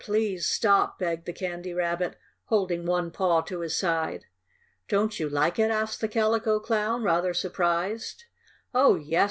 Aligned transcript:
Please 0.03 0.47
stop!" 0.49 0.97
begged 0.97 1.27
the 1.27 1.31
Candy 1.31 1.75
Rabbit, 1.75 2.17
holding 2.45 2.87
one 2.87 3.11
paw 3.11 3.41
to 3.41 3.59
his 3.59 3.75
side. 3.75 4.25
"Don't 4.87 5.19
you 5.19 5.29
like 5.29 5.59
it?" 5.59 5.69
asked 5.69 6.01
the 6.01 6.07
Calico 6.07 6.59
Clown, 6.59 7.03
rather 7.03 7.35
surprised. 7.35 8.23
"Oh, 8.73 8.95
yes!" 8.95 9.19